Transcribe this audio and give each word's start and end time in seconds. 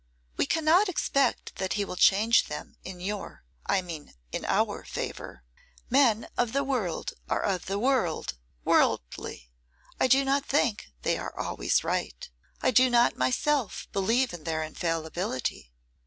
We 0.35 0.47
cannot 0.47 0.89
expect 0.89 1.57
that 1.57 1.73
he 1.73 1.85
will 1.85 1.95
change 1.95 2.45
them 2.47 2.75
in 2.83 2.99
your, 2.99 3.43
I 3.67 3.83
mean 3.83 4.15
in 4.31 4.45
our 4.45 4.83
favour. 4.83 5.43
Men 5.91 6.27
of 6.39 6.53
the 6.53 6.63
world 6.63 7.13
are 7.29 7.43
of 7.43 7.67
the 7.67 7.77
world, 7.77 8.33
worldly. 8.65 9.51
I 9.99 10.07
do 10.07 10.25
not 10.25 10.43
think 10.43 10.87
they 11.03 11.19
are 11.19 11.37
always 11.39 11.83
right; 11.83 12.27
I 12.63 12.71
do 12.71 12.89
not 12.89 13.15
myself 13.15 13.87
believe 13.93 14.33
in 14.33 14.43
their 14.43 14.63
infallibility. 14.63 15.71